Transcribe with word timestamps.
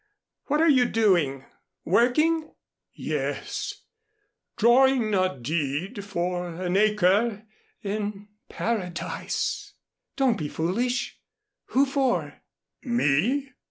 What 0.45 0.61
are 0.61 0.67
you 0.67 0.85
doing? 0.85 1.45
Working?" 1.85 2.55
"Yes, 2.91 3.83
drawing 4.57 5.13
a 5.13 5.37
deed 5.39 6.03
for 6.03 6.49
an 6.55 6.75
acre 6.75 7.43
in 7.83 8.27
Paradise." 8.49 9.73
"Don't 10.15 10.39
be 10.39 10.49
foolish. 10.49 11.19
Who 11.65 11.85
for?" 11.85 12.41
"Me. 12.81 13.51